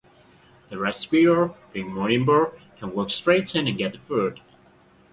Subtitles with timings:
[0.71, 4.41] The red squirrel, being more nimble, can walk straight in and get the food.